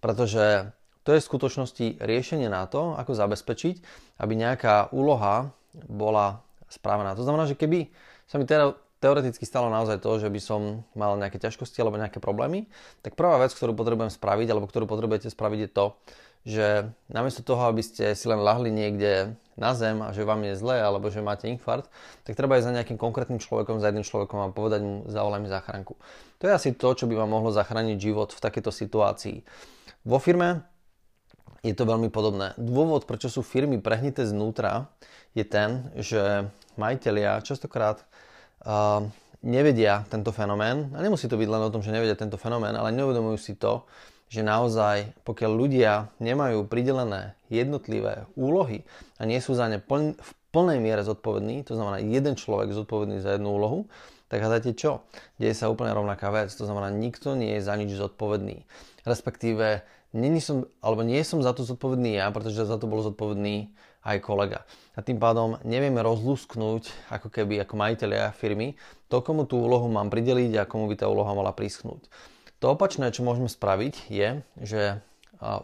Pretože 0.00 0.73
to 1.04 1.12
je 1.12 1.21
v 1.21 1.28
skutočnosti 1.28 1.87
riešenie 2.00 2.49
na 2.49 2.64
to, 2.68 2.97
ako 2.97 3.12
zabezpečiť, 3.16 3.80
aby 4.21 4.33
nejaká 4.33 4.92
úloha 4.92 5.52
bola 5.88 6.40
správená. 6.68 7.16
To 7.16 7.25
znamená, 7.25 7.49
že 7.49 7.57
keby 7.57 7.88
sa 8.28 8.37
mi 8.40 8.45
teda 8.45 8.76
teoreticky 8.99 9.47
stalo 9.47 9.71
naozaj 9.71 10.02
to, 10.02 10.11
že 10.18 10.28
by 10.28 10.40
som 10.42 10.83
mal 10.92 11.14
nejaké 11.14 11.38
ťažkosti 11.38 11.78
alebo 11.80 12.00
nejaké 12.00 12.18
problémy, 12.18 12.66
tak 13.00 13.14
prvá 13.14 13.38
vec, 13.38 13.54
ktorú 13.54 13.73
potrebujem 13.73 14.11
spraviť 14.11 14.49
alebo 14.50 14.66
ktorú 14.66 14.90
potrebujete 14.90 15.30
spraviť 15.30 15.61
je 15.64 15.71
to, 15.71 15.85
že 16.49 16.88
namiesto 17.12 17.45
toho, 17.45 17.69
aby 17.69 17.85
ste 17.85 18.17
si 18.17 18.25
len 18.25 18.40
lahli 18.40 18.73
niekde 18.73 19.37
na 19.61 19.76
zem 19.76 20.00
a 20.00 20.17
že 20.17 20.25
vám 20.25 20.40
je 20.49 20.57
zle 20.57 20.81
alebo 20.81 21.12
že 21.12 21.21
máte 21.21 21.45
infarkt, 21.45 21.93
tak 22.25 22.40
treba 22.40 22.57
ísť 22.57 22.73
za 22.73 22.76
nejakým 22.81 22.97
konkrétnym 22.97 23.37
človekom, 23.37 23.85
za 23.85 23.93
jedným 23.93 24.07
človekom 24.09 24.38
a 24.40 24.49
povedať 24.49 24.81
mu, 24.81 25.05
zavolaj 25.12 25.45
mi 25.45 25.52
záchranku. 25.52 26.00
To 26.40 26.49
je 26.49 26.57
asi 26.57 26.71
to, 26.73 26.88
čo 26.97 27.05
by 27.05 27.21
vám 27.21 27.28
mohlo 27.28 27.52
zachrániť 27.52 28.00
život 28.00 28.33
v 28.33 28.40
takejto 28.40 28.73
situácii. 28.73 29.45
Vo 30.09 30.17
firme 30.17 30.64
je 31.61 31.76
to 31.76 31.85
veľmi 31.85 32.09
podobné. 32.09 32.57
Dôvod, 32.57 33.05
prečo 33.05 33.28
sú 33.28 33.45
firmy 33.45 33.76
prehnité 33.83 34.25
znútra, 34.25 34.88
je 35.37 35.45
ten, 35.45 35.93
že 36.00 36.49
majiteľia 36.81 37.45
častokrát 37.45 38.00
uh, 38.64 39.05
nevedia 39.45 40.07
tento 40.09 40.33
fenomén, 40.33 40.88
a 40.95 41.02
nemusí 41.02 41.28
to 41.28 41.37
byť 41.37 41.49
len 41.50 41.62
o 41.67 41.73
tom, 41.75 41.83
že 41.83 41.93
nevedia 41.93 42.17
tento 42.17 42.40
fenomén, 42.40 42.73
ale 42.73 42.95
neuvedomujú 42.95 43.37
si 43.37 43.52
to, 43.59 43.85
že 44.29 44.45
naozaj, 44.45 45.17
pokiaľ 45.25 45.53
ľudia 45.57 45.93
nemajú 46.21 46.69
pridelené 46.69 47.37
jednotlivé 47.49 48.29
úlohy 48.37 48.85
a 49.17 49.25
nie 49.25 49.41
sú 49.41 49.57
za 49.57 49.69
ne 49.73 49.81
pln, 49.81 50.17
v 50.21 50.31
plnej 50.53 50.79
miere 50.81 51.05
zodpovedný, 51.05 51.65
to 51.65 51.77
znamená 51.77 52.01
jeden 52.01 52.37
človek 52.37 52.73
zodpovedný 52.73 53.21
za 53.21 53.37
jednu 53.37 53.57
úlohu, 53.57 53.89
tak 54.29 54.45
hádajte 54.45 54.77
čo? 54.77 55.01
Deje 55.41 55.57
sa 55.57 55.73
úplne 55.73 55.97
rovnaká 55.97 56.29
vec, 56.29 56.53
to 56.53 56.69
znamená, 56.69 56.93
nikto 56.93 57.33
nie 57.33 57.57
je 57.57 57.65
za 57.65 57.73
nič 57.81 57.97
zodpovedný. 57.97 58.69
Respektíve, 59.09 59.81
není 60.13 60.45
som, 60.45 60.69
alebo 60.85 61.01
nie 61.01 61.25
som 61.25 61.41
za 61.41 61.57
to 61.57 61.65
zodpovedný 61.65 62.21
ja, 62.21 62.29
pretože 62.29 62.69
za 62.69 62.77
to 62.77 62.85
bol 62.85 63.01
zodpovedný 63.01 63.73
aj 64.05 64.21
kolega. 64.21 64.69
A 64.97 65.01
tým 65.01 65.17
pádom 65.17 65.57
nevieme 65.65 66.05
rozlusknúť, 66.05 66.93
ako 67.09 67.33
keby 67.33 67.65
ako 67.65 67.75
majiteľia 67.77 68.37
firmy, 68.37 68.77
to, 69.09 69.25
komu 69.25 69.49
tú 69.49 69.65
úlohu 69.65 69.89
mám 69.89 70.13
prideliť 70.13 70.61
a 70.61 70.69
komu 70.69 70.93
by 70.93 70.97
tá 71.01 71.09
úloha 71.09 71.33
mala 71.33 71.57
prischnúť. 71.57 72.09
To 72.59 72.75
opačné, 72.75 73.15
čo 73.15 73.23
môžeme 73.23 73.47
spraviť, 73.47 74.11
je, 74.11 74.43
že 74.59 74.83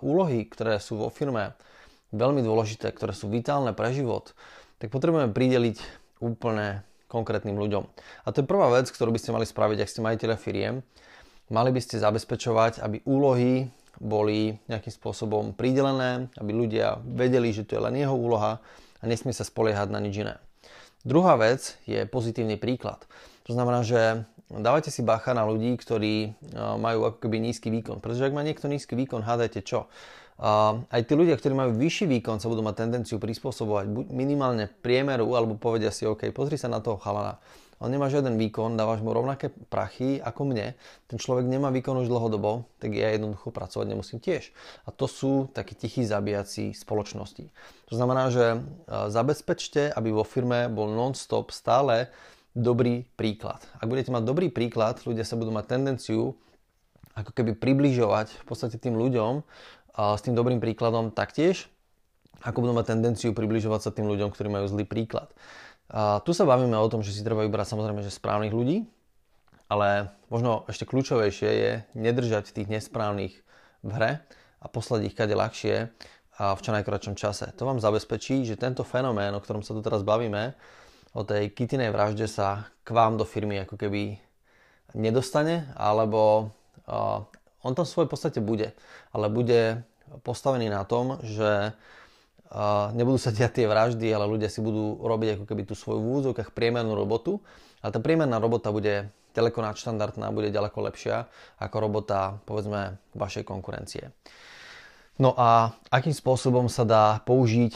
úlohy, 0.03 0.47
ktoré 0.47 0.79
sú 0.79 1.03
vo 1.03 1.11
firme 1.11 1.59
veľmi 2.15 2.39
dôležité, 2.47 2.95
ktoré 2.95 3.11
sú 3.11 3.27
vitálne 3.27 3.75
pre 3.75 3.91
život, 3.91 4.39
tak 4.79 4.95
potrebujeme 4.95 5.35
prideliť 5.35 5.83
úplne 6.23 6.87
konkrétnym 7.11 7.59
ľuďom. 7.59 7.83
A 8.23 8.31
to 8.31 8.43
je 8.43 8.51
prvá 8.51 8.71
vec, 8.71 8.87
ktorú 8.91 9.11
by 9.11 9.19
ste 9.19 9.35
mali 9.35 9.47
spraviť, 9.47 9.79
ak 9.83 9.91
ste 9.91 10.07
majiteľa 10.07 10.37
firiem. 10.39 10.87
Mali 11.51 11.71
by 11.75 11.81
ste 11.83 11.99
zabezpečovať, 11.99 12.79
aby 12.79 13.03
úlohy 13.03 13.67
boli 13.99 14.59
nejakým 14.71 14.95
spôsobom 14.95 15.55
pridelené, 15.55 16.31
aby 16.39 16.51
ľudia 16.51 17.03
vedeli, 17.03 17.51
že 17.51 17.67
to 17.67 17.79
je 17.79 17.85
len 17.87 17.95
jeho 17.99 18.15
úloha 18.15 18.63
a 18.99 19.05
nesmie 19.07 19.35
sa 19.35 19.47
spoliehať 19.47 19.91
na 19.91 19.99
nič 20.03 20.23
iné. 20.23 20.39
Druhá 21.07 21.37
vec 21.37 21.77
je 21.85 22.07
pozitívny 22.07 22.59
príklad. 22.59 23.07
To 23.45 23.53
znamená, 23.53 23.85
že 23.85 24.25
dávajte 24.51 24.93
si 24.93 25.01
bacha 25.01 25.33
na 25.33 25.47
ľudí, 25.47 25.77
ktorí 25.79 26.37
majú 26.81 27.09
ako 27.09 27.19
keby 27.25 27.41
nízky 27.41 27.73
výkon. 27.73 28.01
Pretože 28.05 28.29
ak 28.29 28.37
má 28.37 28.43
niekto 28.45 28.69
nízky 28.69 28.99
výkon, 28.99 29.25
hádajte 29.25 29.65
čo? 29.65 29.87
Uh, 30.35 30.83
aj 30.91 31.07
tí 31.07 31.15
ľudia, 31.15 31.39
ktorí 31.39 31.55
majú 31.55 31.79
vyšší 31.79 32.11
výkon, 32.11 32.43
sa 32.43 32.51
budú 32.51 32.59
mať 32.67 32.83
tendenciu 32.83 33.23
prispôsobovať 33.23 33.87
buď 33.87 34.07
minimálne 34.11 34.67
priemeru, 34.83 35.31
alebo 35.31 35.55
povedia 35.55 35.95
si, 35.95 36.11
OK, 36.11 36.35
pozri 36.35 36.59
sa 36.59 36.67
na 36.67 36.83
toho 36.83 36.99
chalana. 36.99 37.39
On 37.79 37.87
nemá 37.87 38.11
žiaden 38.11 38.35
výkon, 38.35 38.75
dávaš 38.75 38.99
mu 38.99 39.15
rovnaké 39.15 39.55
prachy 39.71 40.19
ako 40.19 40.51
mne. 40.51 40.75
Ten 41.07 41.23
človek 41.23 41.47
nemá 41.47 41.71
výkon 41.71 42.03
už 42.03 42.11
dlhodobo, 42.11 42.67
tak 42.83 42.99
ja 42.99 43.15
jednoducho 43.15 43.55
pracovať 43.55 43.87
nemusím 43.87 44.19
tiež. 44.19 44.51
A 44.87 44.91
to 44.91 45.07
sú 45.07 45.47
takí 45.55 45.79
tichí 45.79 46.03
zabíjací 46.03 46.75
spoločnosti. 46.75 47.51
To 47.91 47.95
znamená, 47.95 48.31
že 48.35 48.59
zabezpečte, 48.91 49.91
aby 49.95 50.11
vo 50.11 50.27
firme 50.27 50.67
bol 50.67 50.91
non-stop 50.91 51.55
stále 51.55 52.11
dobrý 52.55 53.05
príklad. 53.19 53.67
Ak 53.83 53.91
budete 53.91 54.15
mať 54.15 54.23
dobrý 54.23 54.47
príklad, 54.49 55.03
ľudia 55.03 55.27
sa 55.27 55.35
budú 55.35 55.51
mať 55.51 55.75
tendenciu 55.75 56.39
ako 57.15 57.31
keby 57.31 57.59
približovať 57.59 58.43
v 58.43 58.45
podstate 58.47 58.79
tým 58.79 58.95
ľuďom 58.99 59.43
s 59.95 60.21
tým 60.27 60.35
dobrým 60.35 60.59
príkladom 60.59 61.15
taktiež, 61.15 61.71
ako 62.43 62.67
budú 62.67 62.73
mať 62.75 62.95
tendenciu 62.95 63.31
približovať 63.31 63.81
sa 63.87 63.91
tým 63.95 64.11
ľuďom, 64.11 64.35
ktorí 64.35 64.51
majú 64.51 64.67
zlý 64.67 64.83
príklad. 64.87 65.31
A 65.91 66.19
tu 66.27 66.35
sa 66.35 66.43
bavíme 66.43 66.75
o 66.75 66.91
tom, 66.91 67.07
že 67.07 67.15
si 67.15 67.23
treba 67.23 67.47
vybrať 67.47 67.75
samozrejme 67.75 68.03
že 68.03 68.11
správnych 68.11 68.51
ľudí, 68.51 68.87
ale 69.71 70.11
možno 70.31 70.67
ešte 70.67 70.87
kľúčovejšie 70.87 71.51
je 71.51 71.73
nedržať 71.95 72.51
tých 72.51 72.67
nesprávnych 72.67 73.35
v 73.87 73.91
hre 73.95 74.13
a 74.59 74.67
poslať 74.67 75.13
ich 75.13 75.15
kade 75.15 75.37
ľahšie 75.39 75.95
a 76.35 76.59
v 76.59 76.61
čo 76.61 76.71
najkračom 76.75 77.15
čase. 77.15 77.55
To 77.55 77.69
vám 77.69 77.79
zabezpečí, 77.79 78.43
že 78.43 78.59
tento 78.59 78.83
fenomén, 78.83 79.31
o 79.31 79.39
ktorom 79.39 79.63
sa 79.63 79.71
tu 79.71 79.81
teraz 79.85 80.03
bavíme, 80.03 80.59
o 81.15 81.23
tej 81.23 81.55
kytinej 81.55 81.95
vražde 81.95 82.27
sa 82.27 82.69
k 82.83 82.91
vám 82.91 83.17
do 83.17 83.25
firmy 83.25 83.63
ako 83.63 83.79
keby 83.79 84.19
nedostane, 84.99 85.71
alebo 85.79 86.53
on 87.65 87.73
tam 87.73 87.87
svoj 87.89 88.11
podstate 88.11 88.45
bude, 88.45 88.77
ale 89.15 89.33
bude 89.33 89.87
postavený 90.27 90.69
na 90.69 90.85
tom, 90.85 91.23
že 91.25 91.73
nebudú 92.95 93.19
sa 93.19 93.35
diať 93.35 93.63
tie 93.63 93.67
vraždy, 93.67 94.07
ale 94.15 94.31
ľudia 94.31 94.53
si 94.53 94.63
budú 94.63 95.01
robiť 95.03 95.41
ako 95.41 95.45
keby 95.49 95.63
tú 95.67 95.75
svoju 95.75 95.99
v 95.99 96.11
úzokách 96.23 96.55
priemernú 96.55 96.95
robotu. 96.95 97.43
A 97.83 97.91
tá 97.91 97.99
priemerná 97.99 98.39
robota 98.39 98.71
bude 98.71 99.11
ďaleko 99.35 99.59
nadštandardná, 99.65 100.31
bude 100.31 100.55
ďaleko 100.55 100.79
lepšia 100.87 101.27
ako 101.59 101.77
robota, 101.83 102.39
povedzme, 102.47 103.01
vašej 103.19 103.43
konkurencie. 103.43 104.15
No 105.15 105.31
a 105.39 105.79
akým 105.95 106.11
spôsobom 106.11 106.67
sa 106.67 106.83
dá 106.83 107.23
použiť 107.23 107.71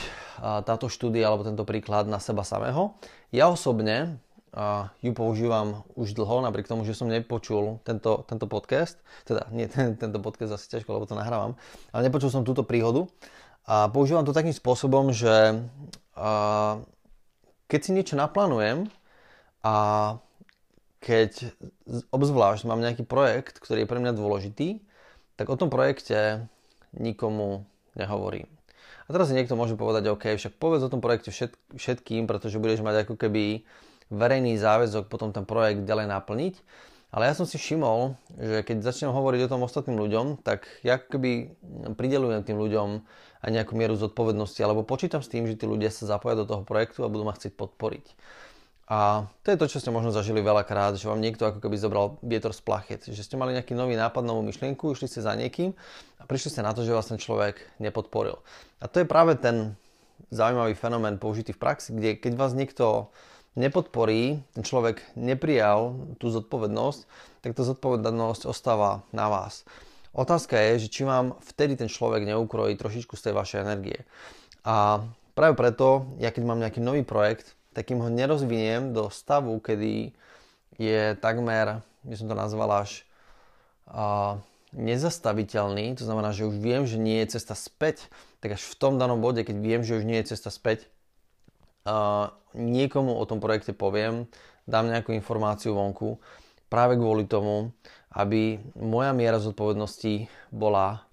táto 0.67 0.91
štúdia 0.91 1.31
alebo 1.31 1.47
tento 1.47 1.63
príklad 1.63 2.11
na 2.11 2.19
seba 2.19 2.43
samého? 2.43 2.99
Ja 3.31 3.47
osobne 3.47 4.19
ju 5.05 5.13
používam 5.15 5.87
už 5.95 6.19
dlho, 6.19 6.43
napriek 6.43 6.67
tomu, 6.67 6.83
že 6.83 6.97
som 6.97 7.07
nepočul 7.07 7.79
tento, 7.87 8.27
tento 8.27 8.51
podcast, 8.51 8.99
teda 9.23 9.47
nie 9.55 9.71
ten, 9.71 9.95
tento 10.03 10.19
podcast 10.19 10.59
asi 10.59 10.67
ťažko, 10.67 10.99
lebo 10.99 11.07
to 11.07 11.15
nahrávam, 11.15 11.55
ale 11.95 12.09
nepočul 12.09 12.33
som 12.33 12.43
túto 12.43 12.65
príhodu. 12.67 13.07
A 13.69 13.93
používam 13.93 14.25
to 14.25 14.33
takým 14.33 14.57
spôsobom, 14.57 15.13
že 15.13 15.61
a, 16.17 16.81
keď 17.69 17.81
si 17.85 17.91
niečo 17.93 18.17
naplánujem 18.17 18.89
a 19.61 19.77
keď 20.99 21.55
obzvlášť 22.11 22.67
mám 22.67 22.83
nejaký 22.83 23.05
projekt, 23.07 23.61
ktorý 23.61 23.85
je 23.85 23.91
pre 23.91 24.01
mňa 24.01 24.17
dôležitý, 24.17 24.83
tak 25.39 25.53
o 25.53 25.59
tom 25.61 25.71
projekte 25.71 26.49
nikomu 26.97 27.69
nehovorím. 27.99 28.49
A 29.09 29.17
teraz 29.17 29.33
si 29.33 29.37
niekto 29.37 29.57
môže 29.57 29.77
povedať, 29.77 30.13
OK, 30.13 30.37
však 30.37 30.61
povedz 30.61 30.85
o 30.85 30.93
tom 30.93 31.01
projekte 31.01 31.33
všetkým, 31.77 32.29
pretože 32.29 32.61
budeš 32.61 32.85
mať 32.85 33.09
ako 33.09 33.17
keby 33.17 33.65
verejný 34.13 34.57
záväzok 34.61 35.09
potom 35.09 35.33
ten 35.33 35.49
projekt 35.49 35.89
ďalej 35.89 36.13
naplniť. 36.13 36.55
Ale 37.09 37.25
ja 37.25 37.33
som 37.33 37.49
si 37.49 37.57
všimol, 37.57 38.21
že 38.37 38.61
keď 38.69 38.85
začnem 38.85 39.09
hovoriť 39.09 39.49
o 39.49 39.53
tom 39.57 39.65
ostatným 39.65 39.97
ľuďom, 39.97 40.45
tak 40.45 40.69
ja 40.85 41.01
keby 41.01 41.57
pridelujem 41.97 42.45
tým 42.45 42.61
ľuďom 42.61 43.01
aj 43.41 43.49
nejakú 43.49 43.73
mieru 43.81 43.97
zodpovednosti, 43.97 44.61
alebo 44.61 44.85
počítam 44.85 45.25
s 45.25 45.33
tým, 45.33 45.49
že 45.49 45.57
tí 45.57 45.65
ľudia 45.65 45.89
sa 45.89 46.05
zapoja 46.05 46.37
do 46.37 46.45
toho 46.45 46.69
projektu 46.69 47.09
a 47.09 47.09
budú 47.09 47.25
ma 47.25 47.33
chcieť 47.33 47.57
podporiť. 47.57 48.13
A 48.89 49.29
to 49.45 49.53
je 49.53 49.61
to, 49.61 49.69
čo 49.69 49.85
ste 49.85 49.93
možno 49.93 50.09
zažili 50.09 50.41
veľakrát, 50.41 50.97
že 50.97 51.13
vám 51.13 51.21
niekto 51.21 51.45
ako 51.45 51.61
keby 51.61 51.77
zobral 51.77 52.17
vietor 52.25 52.57
z 52.57 52.65
plachet, 52.65 53.05
že 53.05 53.21
ste 53.21 53.37
mali 53.37 53.53
nejaký 53.53 53.77
nový 53.77 54.01
nápad, 54.01 54.25
novú 54.25 54.41
myšlienku, 54.49 54.97
išli 54.97 55.13
ste 55.13 55.21
za 55.21 55.37
niekým 55.37 55.77
a 56.17 56.25
prišli 56.25 56.57
ste 56.57 56.65
na 56.65 56.73
to, 56.73 56.81
že 56.89 56.97
vás 56.97 57.05
ten 57.05 57.21
človek 57.21 57.61
nepodporil. 57.77 58.41
A 58.81 58.89
to 58.89 59.05
je 59.05 59.07
práve 59.07 59.37
ten 59.37 59.77
zaujímavý 60.33 60.73
fenomén 60.73 61.21
použitý 61.21 61.53
v 61.53 61.61
praxi, 61.61 61.93
kde 61.93 62.17
keď 62.17 62.33
vás 62.41 62.57
niekto 62.57 63.13
nepodporí, 63.61 64.41
ten 64.57 64.65
človek 64.65 65.05
neprijal 65.21 66.17
tú 66.17 66.33
zodpovednosť, 66.33 67.01
tak 67.45 67.53
tá 67.53 67.63
zodpovednosť 67.69 68.49
ostáva 68.49 69.05
na 69.13 69.29
vás. 69.29 69.69
Otázka 70.17 70.57
je, 70.57 70.89
že 70.89 70.89
či 70.89 71.03
vám 71.05 71.37
vtedy 71.45 71.77
ten 71.77 71.93
človek 71.93 72.25
neukrojí 72.25 72.73
trošičku 72.81 73.21
z 73.21 73.29
tej 73.29 73.35
vašej 73.37 73.59
energie. 73.69 74.09
A 74.65 75.05
práve 75.37 75.55
preto, 75.61 76.09
ja 76.17 76.33
keď 76.33 76.43
mám 76.49 76.63
nejaký 76.63 76.81
nový 76.81 77.05
projekt, 77.05 77.58
tak 77.79 77.95
im 77.95 78.03
ho 78.03 78.11
nerozviniem 78.11 78.91
do 78.91 79.07
stavu, 79.07 79.63
kedy 79.63 80.11
je 80.83 81.15
takmer, 81.23 81.87
by 82.03 82.15
som 82.19 82.27
to 82.27 82.35
nazval 82.35 82.83
až 82.83 83.07
a, 83.87 84.43
nezastaviteľný, 84.75 85.95
to 85.95 86.03
znamená, 86.03 86.35
že 86.35 86.51
už 86.51 86.59
viem, 86.59 86.91
že 86.91 86.99
nie 86.99 87.23
je 87.23 87.39
cesta 87.39 87.55
späť, 87.55 88.11
tak 88.43 88.59
až 88.59 88.63
v 88.67 88.75
tom 88.75 88.99
danom 88.99 89.23
bode, 89.23 89.47
keď 89.47 89.57
viem, 89.63 89.81
že 89.87 89.95
už 89.95 90.05
nie 90.05 90.19
je 90.19 90.35
cesta 90.35 90.51
späť, 90.51 90.91
niekomu 92.53 93.17
o 93.17 93.25
tom 93.25 93.41
projekte 93.41 93.73
poviem, 93.73 94.29
dám 94.69 94.93
nejakú 94.93 95.17
informáciu 95.17 95.73
vonku, 95.73 96.21
práve 96.69 97.01
kvôli 97.01 97.25
tomu, 97.25 97.73
aby 98.13 98.61
moja 98.77 99.17
miera 99.17 99.41
zodpovednosti 99.41 100.29
bola 100.53 101.05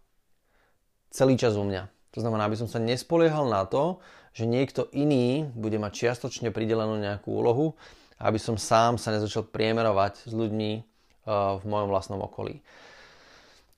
celý 1.12 1.40
čas 1.40 1.56
u 1.56 1.64
mňa. 1.64 1.88
To 2.16 2.20
znamená, 2.24 2.48
aby 2.48 2.60
som 2.60 2.68
sa 2.68 2.80
nespoliehal 2.80 3.48
na 3.48 3.64
to, 3.68 4.04
že 4.36 4.44
niekto 4.44 4.92
iný 4.92 5.48
bude 5.56 5.80
mať 5.80 5.92
čiastočne 5.96 6.52
pridelenú 6.52 7.00
nejakú 7.00 7.32
úlohu, 7.32 7.80
aby 8.20 8.36
som 8.36 8.60
sám 8.60 9.00
sa 9.00 9.16
nezačal 9.16 9.48
priemerovať 9.48 10.28
s 10.28 10.34
ľuďmi 10.36 10.72
uh, 10.76 11.56
v 11.60 11.64
mojom 11.64 11.88
vlastnom 11.88 12.20
okolí. 12.20 12.60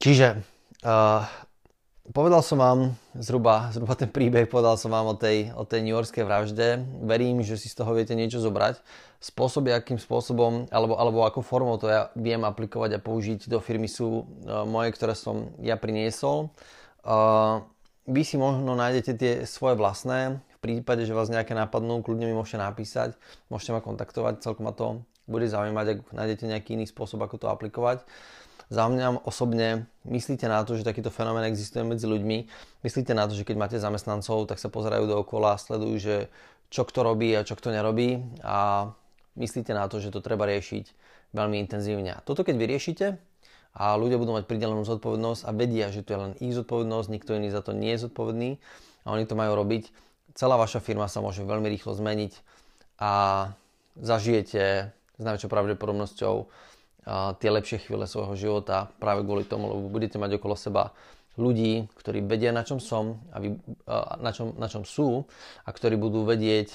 Čiže 0.02 0.42
uh, 0.82 1.30
Povedal 2.08 2.40
som 2.40 2.56
vám 2.56 2.80
zhruba, 3.20 3.68
zhruba 3.76 3.92
ten 4.00 4.08
príbeh, 4.08 4.48
povedal 4.48 4.80
som 4.80 4.96
vám 4.96 5.12
o 5.12 5.16
tej, 5.20 5.52
o 5.60 5.68
tej 5.68 5.84
New 5.84 5.92
Yorkskej 5.92 6.24
vražde. 6.24 6.80
Verím, 7.04 7.44
že 7.44 7.60
si 7.60 7.68
z 7.68 7.84
toho 7.84 7.92
viete 7.92 8.16
niečo 8.16 8.40
zobrať. 8.40 8.80
Spôsoby, 9.20 9.76
akým 9.76 10.00
spôsobom, 10.00 10.72
alebo, 10.72 10.96
alebo 10.96 11.28
ako 11.28 11.44
formou 11.44 11.76
to 11.76 11.92
ja 11.92 12.08
viem 12.16 12.48
aplikovať 12.48 12.96
a 12.96 13.04
použiť 13.04 13.52
do 13.52 13.60
firmy 13.60 13.92
sú 13.92 14.24
uh, 14.24 14.64
moje, 14.64 14.96
ktoré 14.96 15.20
som 15.20 15.52
ja 15.60 15.76
priniesol. 15.76 16.48
Uh, 17.04 17.68
vy 18.08 18.22
si 18.24 18.40
možno 18.40 18.74
nájdete 18.74 19.12
tie 19.20 19.32
svoje 19.44 19.76
vlastné. 19.76 20.40
V 20.58 20.60
prípade, 20.64 21.04
že 21.04 21.14
vás 21.14 21.28
nejaké 21.28 21.54
napadnú, 21.54 22.02
kľudne 22.02 22.26
mi 22.26 22.34
môžete 22.34 22.58
napísať, 22.64 23.20
môžete 23.52 23.76
ma 23.76 23.82
kontaktovať, 23.84 24.42
celkom 24.42 24.66
ma 24.66 24.74
to 24.74 25.04
bude 25.28 25.46
zaujímať, 25.46 25.86
ak 25.86 26.00
nájdete 26.16 26.44
nejaký 26.48 26.80
iný 26.80 26.88
spôsob, 26.88 27.20
ako 27.20 27.36
to 27.36 27.48
aplikovať. 27.52 28.08
Za 28.68 28.88
mňa 28.88 29.24
osobne 29.24 29.88
myslíte 30.04 30.48
na 30.48 30.64
to, 30.64 30.76
že 30.76 30.88
takýto 30.88 31.12
fenomén 31.12 31.48
existuje 31.48 31.84
medzi 31.88 32.04
ľuďmi, 32.04 32.38
myslíte 32.84 33.16
na 33.16 33.28
to, 33.28 33.36
že 33.36 33.48
keď 33.48 33.56
máte 33.56 33.78
zamestnancov, 33.80 34.48
tak 34.48 34.60
sa 34.60 34.68
pozerajú 34.68 35.08
dookola 35.08 35.56
a 35.56 35.62
sledujú, 35.62 35.96
že 36.00 36.16
čo 36.68 36.84
kto 36.84 37.00
robí 37.04 37.32
a 37.32 37.48
čo 37.48 37.56
kto 37.56 37.72
nerobí 37.72 38.20
a 38.44 38.92
myslíte 39.40 39.72
na 39.72 39.88
to, 39.88 40.04
že 40.04 40.12
to 40.12 40.20
treba 40.20 40.44
riešiť 40.48 40.92
veľmi 41.32 41.64
intenzívne. 41.64 42.20
Toto 42.28 42.44
keď 42.44 42.56
vyriešite 42.60 43.06
a 43.78 43.94
ľudia 43.94 44.18
budú 44.18 44.34
mať 44.34 44.50
pridelenú 44.50 44.82
zodpovednosť 44.82 45.46
a 45.46 45.52
vedia, 45.54 45.94
že 45.94 46.02
to 46.02 46.18
je 46.18 46.20
len 46.20 46.34
ich 46.42 46.58
zodpovednosť, 46.58 47.14
nikto 47.14 47.38
iný 47.38 47.54
za 47.54 47.62
to 47.62 47.78
nie 47.78 47.94
je 47.94 48.10
zodpovedný. 48.10 48.58
A 49.06 49.14
oni 49.14 49.30
to 49.30 49.38
majú 49.38 49.54
robiť, 49.54 49.94
celá 50.34 50.58
vaša 50.58 50.82
firma 50.82 51.06
sa 51.06 51.22
môže 51.22 51.46
veľmi 51.46 51.70
rýchlo 51.70 51.94
zmeniť 51.94 52.34
a 52.98 53.12
zažijete 54.02 54.90
s 54.92 55.22
najväčšou 55.22 55.50
pravdepodobnosťou 55.54 56.36
tie 57.40 57.50
lepšie 57.54 57.88
chvíle 57.88 58.04
svojho 58.04 58.36
života 58.36 58.92
práve 59.00 59.24
kvôli 59.24 59.48
tomu, 59.48 59.72
lebo 59.72 59.88
budete 59.88 60.20
mať 60.20 60.42
okolo 60.42 60.60
seba 60.60 60.92
ľudí, 61.38 61.88
ktorí 61.96 62.26
vedia, 62.26 62.52
na 62.52 62.66
čom 62.66 62.82
som 62.82 63.22
a 63.32 63.40
vy, 63.40 63.56
na, 64.20 64.32
čom, 64.34 64.58
na 64.58 64.68
čom 64.68 64.84
sú 64.84 65.24
a 65.64 65.70
ktorí 65.72 65.96
budú 65.96 66.26
vedieť 66.26 66.74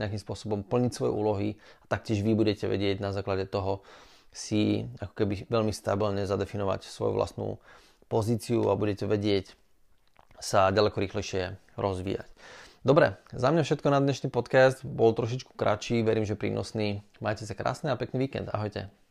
nejakým 0.00 0.18
spôsobom 0.18 0.66
plniť 0.66 0.90
svoje 0.90 1.12
úlohy. 1.14 1.48
A 1.84 1.84
taktiež 1.86 2.26
vy 2.26 2.34
budete 2.34 2.66
vedieť 2.66 2.98
na 2.98 3.14
základe 3.14 3.46
toho 3.46 3.86
si 4.32 4.88
ako 4.98 5.12
keby 5.12 5.46
veľmi 5.46 5.70
stabilne 5.70 6.24
zadefinovať 6.24 6.88
svoju 6.88 7.12
vlastnú 7.12 7.60
pozíciu 8.08 8.66
a 8.72 8.76
budete 8.80 9.04
vedieť 9.04 9.54
sa 10.42 10.74
ďaleko 10.74 10.98
rýchlejšie 10.98 11.56
rozvíjať. 11.78 12.28
Dobre, 12.82 13.14
za 13.30 13.54
mňa 13.54 13.62
všetko 13.62 13.88
na 13.94 14.02
dnešný 14.02 14.28
podcast. 14.34 14.82
Bol 14.82 15.14
trošičku 15.14 15.54
kratší, 15.54 16.02
verím, 16.02 16.26
že 16.26 16.34
prínosný. 16.34 17.06
Majte 17.22 17.46
sa 17.46 17.54
krásne 17.54 17.94
a 17.94 18.00
pekný 18.00 18.26
víkend. 18.26 18.50
Ahojte. 18.50 19.01